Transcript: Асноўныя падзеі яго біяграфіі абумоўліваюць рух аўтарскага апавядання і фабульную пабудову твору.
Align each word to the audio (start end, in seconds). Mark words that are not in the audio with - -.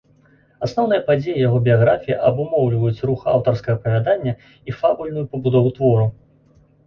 Асноўныя 0.67 1.01
падзеі 1.09 1.41
яго 1.47 1.57
біяграфіі 1.67 2.15
абумоўліваюць 2.29 3.03
рух 3.09 3.27
аўтарскага 3.35 3.75
апавядання 3.79 4.33
і 4.71 4.75
фабульную 4.79 5.25
пабудову 5.35 5.69
твору. 5.77 6.05